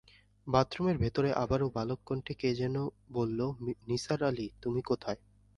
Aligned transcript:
বাথরুমের 0.47 0.97
ভেতরে 0.97 1.29
আবারো 1.35 1.65
বালক-কণ্ঠে 1.69 2.33
কে 2.33 2.49
যেন 2.55 2.75
বলল, 3.11 3.39
নিসার 3.87 4.21
আলি, 4.23 4.47
তুমি 4.61 4.81
কোথায়? 4.81 5.19